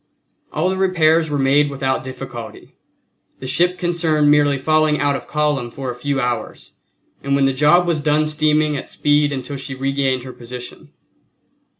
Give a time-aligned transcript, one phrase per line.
[0.51, 2.73] All the repairs were made without difficulty,
[3.39, 6.73] the ship concerned merely falling out of column for a few hours,
[7.21, 10.89] and when the job was done steaming at speed until she regained her position.